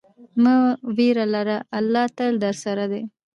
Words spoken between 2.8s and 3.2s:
دی.